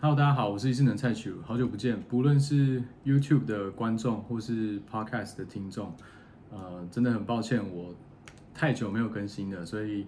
[0.00, 2.00] Hello，大家好，我是一智能蔡徐，好久不见。
[2.02, 5.92] 不论是 YouTube 的观众或是 Podcast 的听众，
[6.52, 7.92] 呃，真的很抱歉，我
[8.54, 10.06] 太久没有更新了，所以。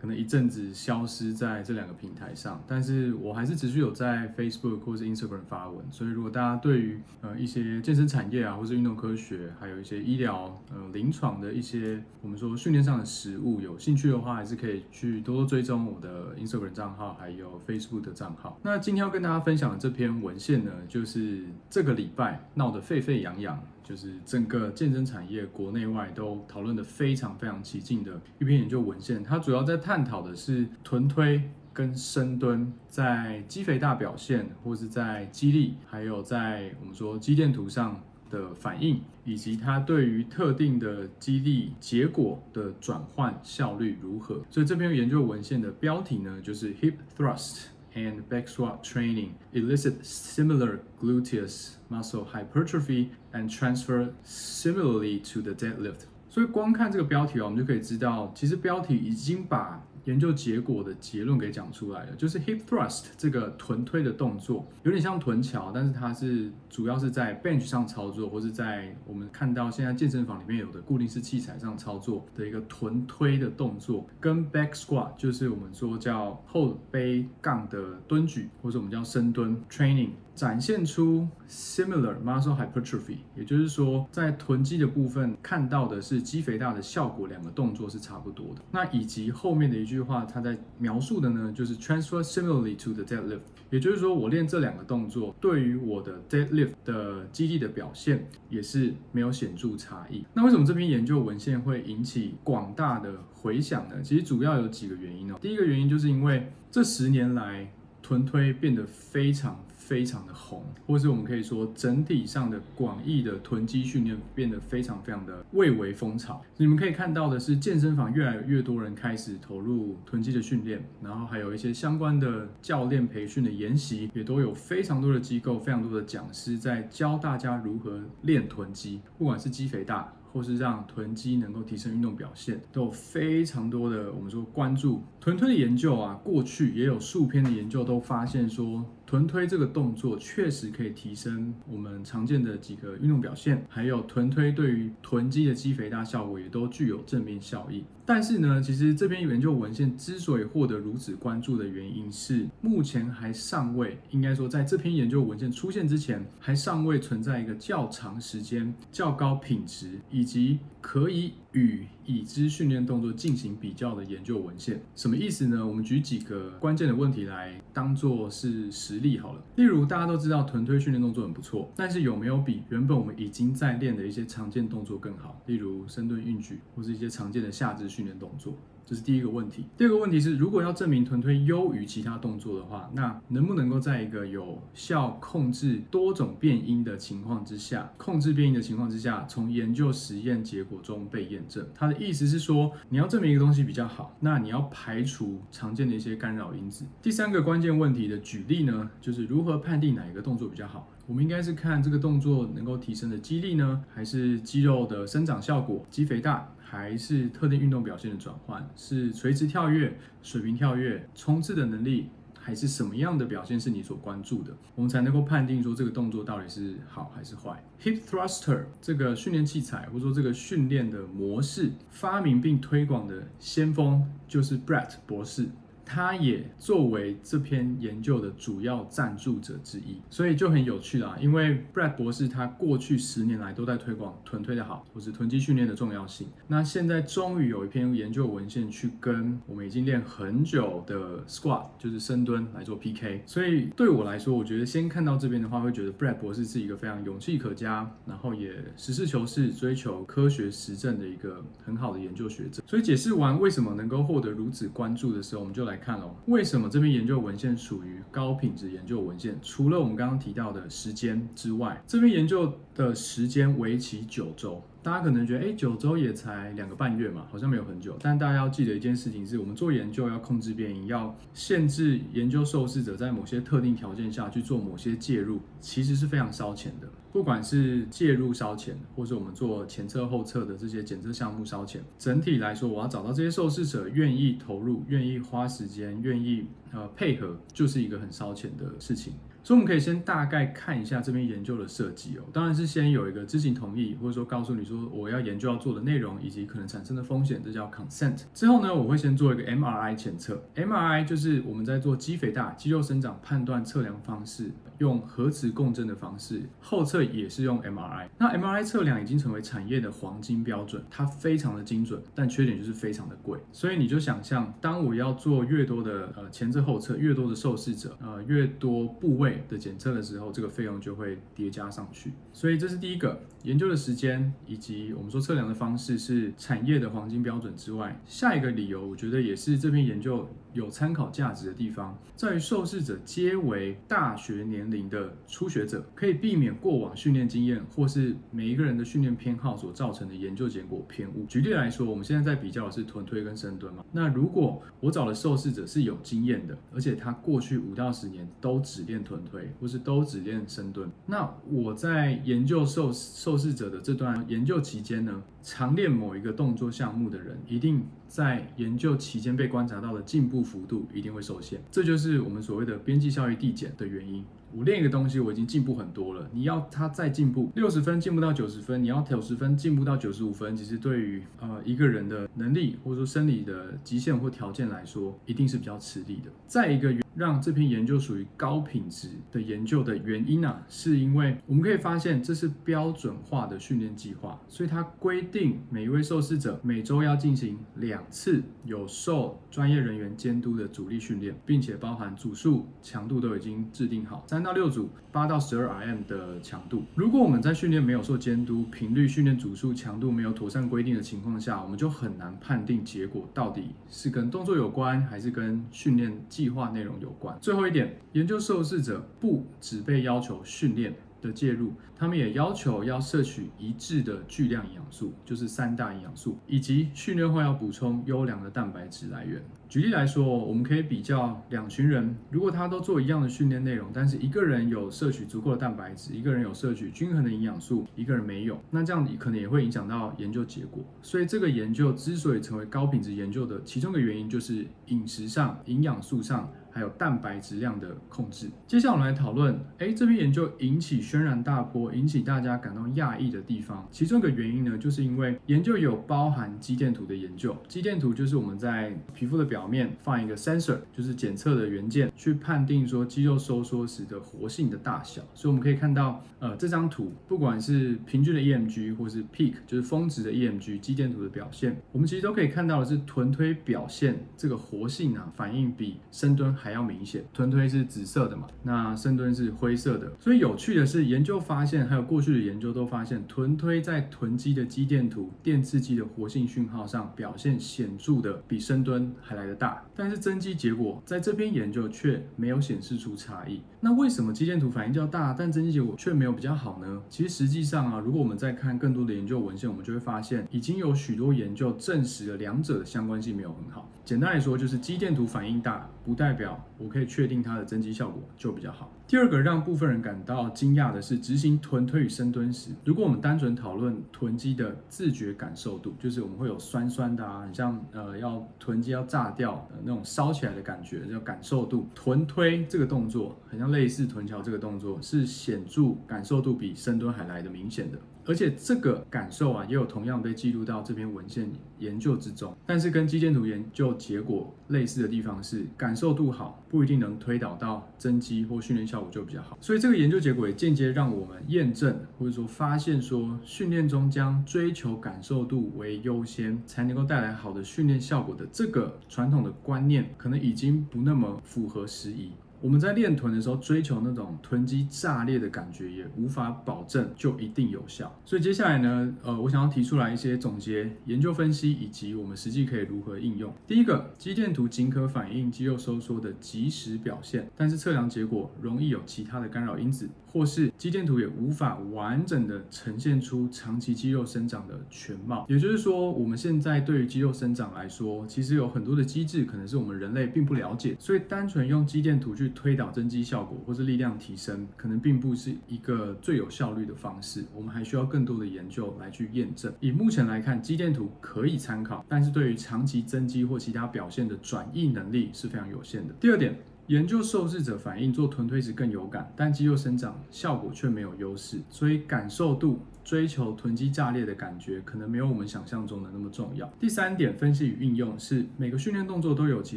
[0.00, 5.84] 可能一阵子消失在这两个平台上，但是我还是持续有在 Facebook 或是 Instagram 发文。
[5.90, 18.58] 所以如果大家对于呃一些健身产业啊，或是运动科学，还有一些医疗呃临床的一些我们说训练上的实务有兴趣的话，还是可以去多多追踪我的 Instagram 账号，还有 Facebook 的账号。
[18.62, 23.62] 那今天要跟大家分享的这篇文献呢，就是这个礼拜闹得沸沸扬扬。
[23.90, 44.40] 就是整个健身产业国内外都讨论得非常非常起劲的一篇研究文献，它主要在探讨的是臀推跟深蹲在肌肥大表现，或是在肌力，还有在我们说肌电图上的反应，以及它对于特定的肌力结果的转换效率如何。
[44.48, 47.64] 所以这篇研究文献的标题呢，就是 Hip Thrust。
[47.95, 56.07] and back squat training elicit similar gluteus muscle hypertrophy and transfer similarly to the deadlift。
[56.29, 80.10] 所以光看这个标题啊，我们就可以知道，其实标题已经把 研究结果的结论给讲出来了，就是 hip thrust 这个臀推的动作有点像臀桥，但是它是主要是在 bench 上操作，或是在我们看到现在健身房里面有的固定式器材上操作的一个臀推的动作，跟 back squat 就是我们说叫后背杠的蹲举，或者我们叫深蹲 training。
[80.40, 88.62] 展现出 similar muscle hypertrophy，也就是说，在臀肌的部分看到的是肌肥大的效果，两个动作是差不多的。
[88.70, 100.24] 那以及后面的一句话，它在描述的呢，就是 transfer similarly to the deadlift，也就是说，我练这两个动作对于我的 deadlift 的肌力的表现也是没有显著差异。
[100.32, 103.96] 那为什么这篇研究文献会引起广大的回响呢？
[104.02, 105.36] 其实主要有几个原因哦。
[105.38, 109.62] 第一个原因就是因为这十年来臀推变得非常。
[109.90, 116.40] 非常的红，或是我们可以说整体上的广义的臀肌训练变得非常非常的蔚为风潮。
[116.56, 130.12] 你们可以看到的是，健身房越来越多人开始投入臀肌的训练，然后还有一些相关的教练培训的研习，也都有非常多的机构、非常多的讲师在教大家如何练臀肌，不管是肌肥大。
[130.32, 136.20] 或是让臀肌能够提升运动表现，都有非常多的我们说关注臀推的研究啊。
[136.22, 147.82] 过去也有数篇的研究都发现说，臀推这个动作确实可以提升我们常见的几个运动表现，还有臀推对于臀肌的肌肥大效果也都具有正面效益。
[148.06, 164.80] 但是呢，其实这篇研究文献之所以获得如此关注的原因是，目前还尚未，应该说在这篇研究文献出现之前，还尚未存在一个较长时间、较高品质以及可以与已知训练动作进行比较的研究文献。
[164.94, 165.66] 什么意思呢？
[165.66, 169.42] 我们举几个关键的问题来当做是实例好了。
[169.56, 175.40] 例如，大家都知道臀推训练动作很不错，但是有没有比原本我们已经在练的一些常见动作更好？
[175.46, 178.54] 例如深蹲、硬举，或是一些常见的下肢训练动作。
[178.86, 179.66] 这是第一个问题。
[179.76, 191.66] 第二个问题是，如果要证明臀推优于其他动作的话，那能不能够在一个有效控制多种变因的情况之下，控制变因的情况之下，从研究实验结果中被验证？
[191.74, 196.84] 它的意思是说，你要证明一个东西比较好，那你要排除常见的一些干扰因子。
[197.02, 200.88] 第三个关键问题的举例呢，就是如何判定哪一个动作比较好？
[201.06, 208.64] 我们应该是看这个动作能够提升的肌力呢，还是肌肉的生长效果、肌肥大，还是特定运动表现的转换？
[208.76, 212.10] 是垂直跳跃、水平跳跃、冲刺的能力，
[212.42, 214.56] 还是什么样的表现是你所关注的？
[214.74, 217.62] 我们才能够判定说这个动作到底是好还是坏。
[217.82, 225.48] Hip Thruster 这个训练器材，或者说这个训练的模式，发明并推广的先锋就是 Brett 博士。
[225.92, 231.16] 他也作为这篇研究的主要赞助者之一，所以就很有趣啦。
[231.20, 236.28] 因为 Brad 博士他过去十年来都在推广臀推的好，或是臀肌训练的重要性。
[236.46, 243.24] 那现在终于有一篇研究文献去跟我们已经练很久的 squat，就是深蹲来做 PK。
[243.26, 252.62] 所以对我来说，我觉得先看到这边的话，会觉得 Brad 博士是一个非常勇气可嘉，然后也实事求是、追求科学实证的一个很好的研究学者。
[252.64, 255.79] 所以解释完为什么能够获得如此关注的时候，我们就来。
[255.80, 259.38] 看哦，为什么这篇研究文献属于高品质研究文献？
[259.42, 264.62] 除了我们刚刚提到的时间之外，这篇研究的时间为期九周。
[264.82, 267.96] 大家可能觉得，哎，九周也才两个半月嘛，好像没有很久。
[268.00, 276.88] 但大家要记得一件事情是，我们做研究要控制变异，要限制研究受试者在某些特定条件下去做某些介入，其实是非常烧钱的。
[277.12, 289.12] 不管是介入烧钱，或是我们做前测后测的这些检测项目烧钱，整体来说，我要找到这些受试者愿意投入、愿意花时间、愿意呃配合就是一个很烧钱的事情。
[289.42, 298.22] 所以我们可以先大概看一下这边研究的设计哦，当然是先有一个知情同意，或者说告诉你说我要研究要做的内容以及可能产生的风险，这叫 consent。
[298.34, 308.08] 之后呢，我会先做一个 MRI 检测，MRI 就是我们在做肌肥大、肌肉生长判断测量方式，用核磁共振的方式，后侧也是用 MRI。
[308.18, 313.38] 那 MRI 测量已经成为产业的黄金标准，它非常的精准，但缺点就是非常的贵。
[313.52, 319.29] 所以你就想象，当我要做越多的呃前侧后侧，越多的受试者，呃越多部位。
[319.48, 341.24] 的检测的时候，这个费用就会叠加上去，所以这是第一个研究的时间以及我们说测量的方式是产业的黄金标准之外，下一个理由我觉得也是这篇研究有参考价值的地方，在于受试者皆为大学年龄的初学者，可以避免过往训练经验或是每一个人的训练偏好所造成的研究结果偏误。
[341.26, 364.24] 举例来说，我们现在在比较的是臀推跟深蹲嘛，那如果我找的受试者是有经验的，而且他过去五到十年都只练臀推，或是都只练深蹲，那我在研究受受试者的这段研究期间呢，常练某一个动作项目的人，一定在研究期间被观察到的进步幅度一定会受限，这就是我们所谓的边际效益递减的原因。
[364.54, 376.30] 我练一个东西，我已经进步很多了，你要它再进步六十分进步到九十分，你要九十分进步到九十五分，其实对于呃一个人的能力或者说生理的极限或条件来说，一定是比较吃力的。
[376.46, 396.82] 再一个让这篇研究属于高品质的研究的原因啊，是因为我们可以发现这是标准化的训练计划，所以它规定每一位受试者每周要进行两次有受专业人员监督的阻力训练，并且包含组数、强度都已经制定好，三到六组，八到十二 RM 的强度。
[396.94, 407.36] 如果我们在训练没有受监督、频率训练组数、强度没有妥善规定的情况下，我们就很难判定结果到底是跟动作有关，还是跟训练计划内容有关。
[407.38, 419.42] 最后一点，研究受试者不只被要求训练的介入，他们也要求要摄取一致的巨量营养素，就是三大营养素，以及训练后要补充优良的蛋白质来源。
[419.70, 430.82] 举例来说，我们可以比较两群人，如果他都做一样的训练内容，但是一个人有摄取足够的蛋白质，一个人有摄取均衡的营养素，一个人没有，那这样可能也会影响到研究结果。
[431.02, 436.50] 所以这个研究之所以成为高品质研究的其中一个原因，就是饮食上、营养素上。
[436.72, 438.48] 还有蛋白质量的控制。
[438.64, 447.56] 接下来我们来讨论，哎，这篇研究引起轩然大波，引起大家感到讶异的地方，其中一个原因呢，就是因为研究有包含肌电图的研究。
[447.66, 455.20] 肌电图就是我们在皮肤的表表面放一个 sensor，就是检测的元件，去判定说肌肉收缩时的活性的大小。
[455.34, 470.10] 所以我们可以看到，呃，这张图不管是平均的 EMG 或是 peak，就是峰值的 EMG，肌电图的表现，我们其实都可以看到的是臀推表现这个活性啊，反应比深蹲还要明显，臀推是紫色的嘛，那深蹲是灰色的。
[470.18, 479.84] 所以有趣的是，研究发现，还有过去的研究都发现，臀推在臀肌的肌电图、电刺激的活性讯号上表现显著的比深蹲还来得大。
[479.94, 483.60] 但是增肌结果在这篇研究却没有显示出差异。
[483.80, 487.02] 那为什么肌电图反应较大，但增肌结果却没有比较好呢？
[487.08, 493.90] 其实实际上啊，如果我们再看更多的研究文献，我们就会发现，已经有许多研究证实了两者的相关性没有很好。
[494.04, 498.92] 简单来说，就是肌电图反应大，不代表我可以确定它的增肌效果就比较好。
[499.06, 511.88] 第二个让部分人感到惊讶的是，执行臀推与深蹲时，如果我们单纯讨论臀肌的自觉感受度，就是我们会有酸酸的啊，很像呃要臀肌要炸的那种烧起来的感觉，叫感受度。
[511.94, 517.98] 臀推这个动作，很像类似臀桥这个动作，是显著感受度比深蹲还来的明显的。
[518.30, 522.56] 而且这个感受啊，也有同样被记录到这篇文献研究之中。
[522.64, 529.58] 但是跟肌电图研究结果类似的地方是，感受度好不一定能推导到增肌或训练效果就比较好。
[529.60, 542.30] 所以这个研究结果也间接让我们验证或者说发现说，训练中将追求感受度为优先，才能够带来好的训练效果的这个传统的观念，可能已经不那么符合时宜。
[542.62, 548.14] 我们在练臀的时候，追求那种臀肌炸裂的感觉，也无法保证就一定有效。
[548.24, 553.52] 所以接下来呢，呃，我想要提出来一些总结、研究分析，以及我们实际可以如何应用。
[553.66, 565.46] 第一个，肌电图仅可反映肌肉收缩的即时表现，但是测量结果容易有其他的干扰因子，或是肌电图也无法完整的呈现出长期肌肉生长的全貌。
[565.48, 577.44] 也就是说，我们现在对于肌肉生长来说，其实有很多的机制可能是我们人类并不了解，所以单纯用肌电图去推导增肌效果或是力量提升，可能并不是一个最有效率的方式。
[577.54, 579.72] 我们还需要更多的研究来去验证。
[579.80, 586.14] 以目前来看，肌电图可以参考，但是对于长期增肌或其他表现的转移能力是非常有限的。
[586.20, 586.56] 第二点。
[586.90, 592.80] 研究受试者反应，做臀推时更有感，但肌肉生长效果却没有优势，所以感受度。
[593.02, 596.70] 追求臀肌炸裂的感觉，可能没有我们想象中的那么重要。
[596.78, 599.76] 第三点，分析与运用是每个训练动作都有其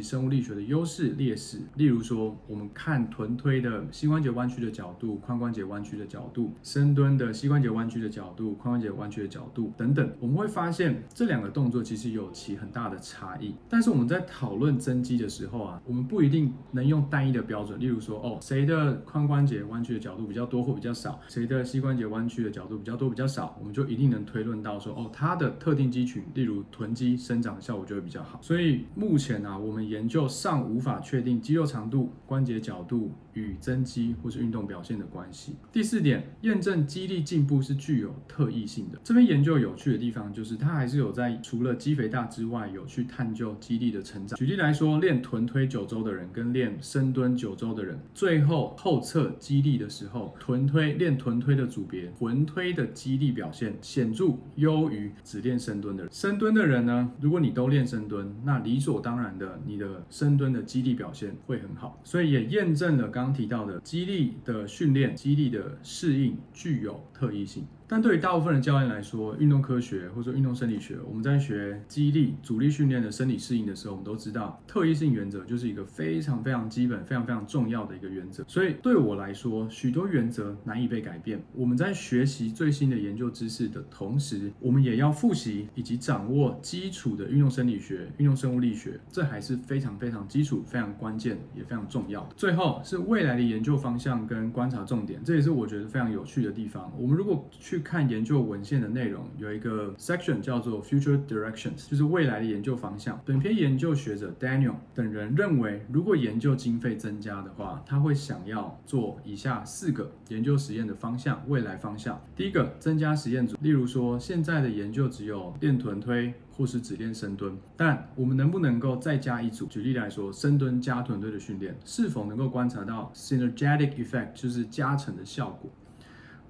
[0.00, 1.58] 生物力学的优势劣势。
[1.74, 13.54] 例如说，我们看臀推的膝关节弯曲的角度、髋关节弯曲的角度，深蹲的膝关节弯曲的角度、髋关节弯曲的角度等等，我们会发现这两个动作其实有其很大的差异。
[13.68, 28.38] 但是我们在讨论增肌的时候啊，我们不一定能用单一的标准，例如说，哦，谁的髋关节弯曲的角度比较多或比较少，谁的膝关节弯曲的角度比较多比较少，我们就一定能推论到说，哦，它的特定肌群，例如臀肌生长的效果就会比较好。
[28.42, 35.56] 所以目前、啊，我们研究尚无法确定肌肉长度、关节角度与增肌或是运动表现的关系。
[35.70, 38.98] 第四点，验证肌力进步是具有特异性的。
[39.04, 44.38] 这边研究有趣的地方就是，它还是有在除了肌肥大之外，有去探究肌力的成长。
[44.38, 53.34] 举例来说，练臀推九周的人跟练深蹲九周的人，最后后测肌力的时候，臀推练臀推的组别，臀推的肌力。
[53.34, 54.26] 表现显著
[54.56, 56.12] 优于只练深蹲的人。
[56.12, 62.00] 深蹲的人呢，如果你都练深蹲，那理所当然的，你的深蹲的肌力表现会很好。
[62.04, 67.66] 所以也验证了刚刚提到的激励的训练、激励的适应具有特异性。
[67.86, 78.44] 但对于大部分的教练来说，运动科学或者说运动生理学，我们在学肌力、阻力训练的生理适应的时候，我们都知道特异性原则就是一个非常非常基本、非常非常重要的一个原则。
[78.48, 81.42] 所以对我来说，许多原则难以被改变。
[81.54, 92.28] 我们在学习最新的研究知识的同时，我们也要复习以及掌握基础的运动生理学、运动生物力学，这还是非常非常基础、非常关键也非常重要的。
[92.36, 96.90] 最后是未来的研究方向跟观察重点，这也是我觉得非常有趣的地方。
[96.98, 103.20] 我们如果去去看研究文献的内容，有一个 section 叫做 Future Directions，就是未来的研究方向。
[103.24, 112.22] 本篇研究学者 Daniel 等人认为，如果研究经费增加的话，他会想要做以下四个研究实验的方向，未来方向。
[112.36, 119.66] 第一个，增加实验组，例如说现在的研究只有练臀推或是只练深蹲，但我们能不能够再加一组？
[119.66, 125.68] 举例来说，深蹲加臀推的训练，是否能够观察到 synergetic effect，就是加成的效果？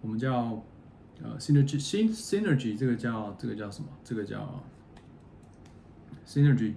[0.03, 0.63] 我们叫
[1.23, 3.89] 呃，synergy，synergy，这个叫这个叫什么？
[4.03, 4.63] 这个叫
[6.27, 6.75] synergy，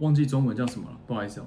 [0.00, 1.46] 忘记中文叫什么了，不好意思哦。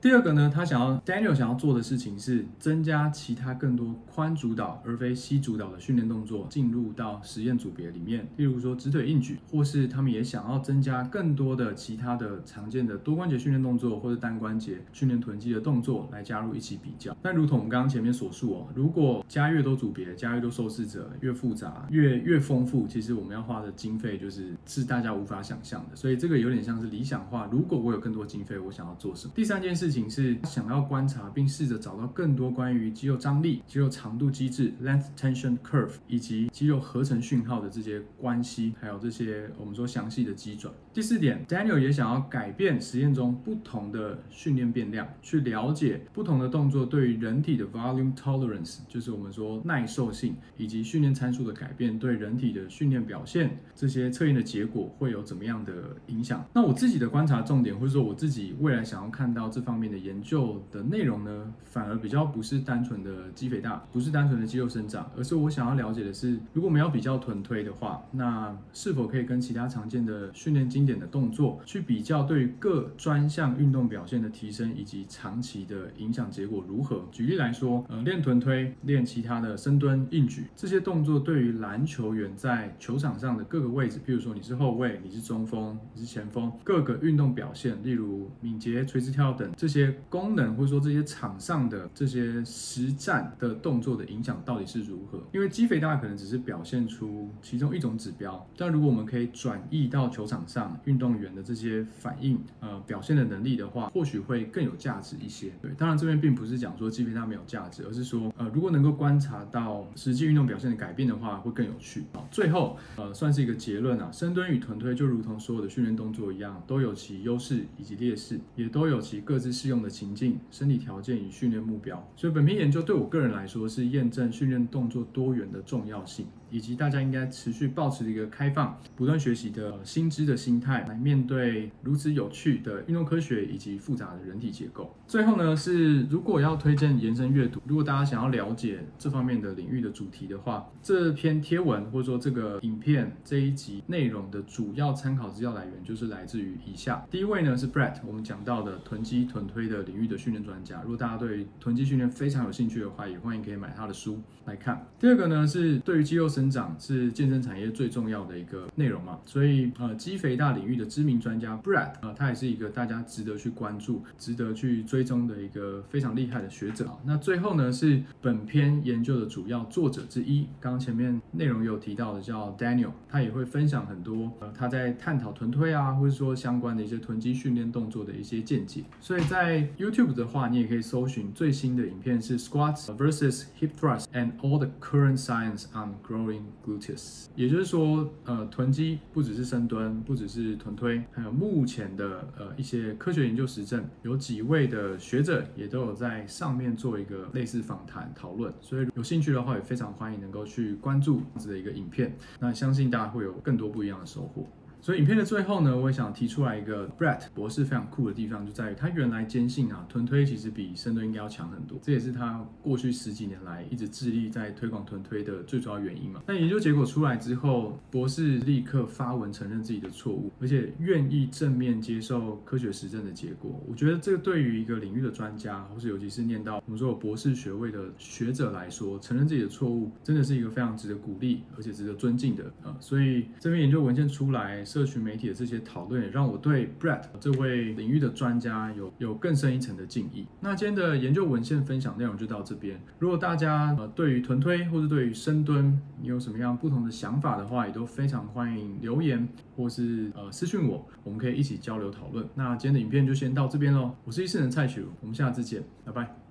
[0.00, 17.16] 第二个呢，他想要 Daniel 想要做的事情是增加其他更多髋主导而非膝主导的训练动作进入到实验组别里面，例如说直腿硬举，或是他们也想要增加更多的其他的常见的多关节训练动作或者单关节训练臀肌的动作来加入一起比较。
[17.20, 25.96] 但如同我们刚刚前面所述哦，如果加越多组别，加越多受试者，越复杂，越越丰富，其实我们要花的经费就是是大家无法想象的。
[25.96, 27.48] 所以这个有点像是理想化。
[27.50, 29.32] 如果我有更多经费，我想要做什么？
[29.34, 29.87] 第三件事。
[29.88, 40.70] 事情是想要观察并试着找到更多关于肌肉张力、肌肉长度机制 （length tension curve） 以及肌肉合成讯号的这些关系，还有这些我们说详细的机转。
[40.92, 56.44] 第四点，Daniel 也想要改变实验中不同的训练变量，去了解不同的动作对于人体的 volume tolerance，就是我们说耐受性以及训练参数的改变对人体的训练表现这些测验的结果会有怎么样的影响。
[56.52, 59.88] 那我自己的观察重点，或者说我自己未来想要看到这方面。
[59.88, 77.06] 面的研究的内容呢，反而比较不是单纯的肌肥大，不是单纯的肌肉生长，而是我想要了解的是，如果我们要比较臀推的话，那是否可以跟其他常见的训练经典的动作去比较，对于各专项运动表现的提升以及长期的影响结果如何？
[77.12, 89.52] 举例来说，呃，练臀推、练其他的深蹲、硬举这些动作，对于篮球员在球场上的各个位置，譬如说你是后卫、你是中锋、你是前锋，各个运动表现，例如敏捷、垂直跳等。
[89.56, 95.22] 这这些功能或者说这些场上的这些实战的动作的影响到底是如何？
[95.30, 105.52] 因为肌肥大可能只是表现出其中一种指标，但如果我们可以转移到球场上运动员的这些反应呃表现的能力的话，或许会更有价值一些。
[105.60, 112.04] 对，当然这边并不是讲说肌肥大没有价值，而是说呃如果能够观察到实际运动表现的改变的话，会更有趣。
[112.14, 119.57] 好，最后呃算是一个结论啊，深蹲与臀推就如同所有的训练动作一样，都有其优势以及劣势，也都有其各自。
[119.58, 122.06] 适用的情境、身体条件与训练目标。
[122.14, 126.26] 所以本篇研究对我个人来说是验证训练动作多元的重要性。
[126.50, 134.90] 以及大家应该持续保持一个开放、不断学习的新知的心态，来面对如此有趣的运动科学以及复杂的人体结构。
[135.06, 147.04] 最后呢，是如果要推荐延伸阅读，如果大家想要了解这方面的领域的主题的话，这篇贴文或者说这个影片这一集内容的主要参考资料来源就是来自于以下。
[147.10, 150.80] 第一位呢是 Brett，我们讲到的臀肌臀推的领域的训练专家。
[150.82, 154.86] 如果大家对臀肌训练非常有兴趣的话，也欢迎可以买他的书来看。
[155.00, 156.28] 第二个呢是对于肌肉。
[156.28, 166.86] 生长是健身产业最重要的一个内容嘛，所以呃，肌肥大领域的知名专家 Brett 呃，他也是一个大家值得去关注、值得去追踪的一个非常厉害的学者。
[167.04, 178.84] 那最后呢，是本篇研究的主要作者之一，刚刚前面内容有提到的叫 Daniel，他也会分享很多呃他在探讨臀推啊，或者说相关的一些臀肌训练动作的一些见解。
[179.00, 204.44] 所以在在 YouTube 的话，你也可以搜寻最新的影片是 Squats versus Hip Thrust and all the current science on growing glutes 也就是说，呃，臀肌不只是深蹲，不只是臀推，还有目前的呃一些科学研究实证，有几位的学者也都有在上面做一个类似访谈讨论，所以有兴趣的话，也非常欢迎能够去关注这样子的一个影片，那相信大家会有更多不一样的收获。
[204.80, 216.22] 所以影片的最后呢，我也想提出来一个 Brett 博士非常酷的地方，就在于他原来坚信啊，臀推其实比深蹲应该要强很多，这也是他过去十几年来一直致力在推广臀推的最主要原因嘛。
[216.26, 223.60] 但研究结果出来之后，博士立刻发文承认自己的错误，而且愿意正面接受科学实证的结果。
[223.68, 232.76] 我觉得这个对于一个领域的专家，或是尤其是念到我们说有博士学位的学者来说，承认自己的错误，真的是一个非常值得鼓励，而且值得尊敬的啊。
[232.78, 234.64] 所以这篇研究文献出来。
[234.68, 240.26] 社群媒体的这些讨论也让我对 Brett 这位领域的专家有有更深一层的敬意。
[240.40, 242.78] 那今天的研究文献分享内容就到这边。
[242.98, 252.24] 如果大家呃对于臀推或者对于深蹲你有什么样不同的想法的话，也都非常欢迎留言或是呃私讯我，我们可以一起交流讨论。
[252.34, 253.94] 那今天的影片就先到这边喽。
[254.04, 256.27] 我是医适能蔡徐，我们下次见，拜拜。